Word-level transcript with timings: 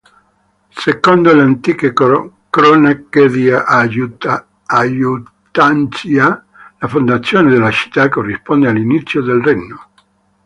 Secondo 0.73 1.31
le 1.31 1.43
antiche 1.43 1.93
cronache 1.93 3.29
di 3.29 3.51
Ayutthaya, 3.51 6.45
la 6.79 6.87
fondazione 6.87 7.51
della 7.51 7.69
città 7.69 8.09
corrisponde 8.09 8.67
all'inizio 8.67 9.21
del 9.21 9.43
regno. 9.43 9.89